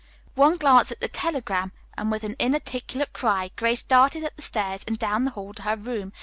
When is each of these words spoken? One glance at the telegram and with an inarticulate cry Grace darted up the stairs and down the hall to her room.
One 0.33 0.57
glance 0.57 0.91
at 0.91 0.99
the 0.99 1.07
telegram 1.07 1.73
and 1.95 2.09
with 2.09 2.23
an 2.23 2.35
inarticulate 2.39 3.13
cry 3.13 3.51
Grace 3.55 3.83
darted 3.83 4.23
up 4.23 4.35
the 4.35 4.41
stairs 4.41 4.83
and 4.87 4.97
down 4.97 5.25
the 5.25 5.29
hall 5.37 5.53
to 5.53 5.61
her 5.61 5.75
room. 5.75 6.11